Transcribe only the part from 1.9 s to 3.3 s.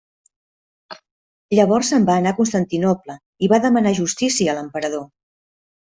se'n va anar a Constantinoble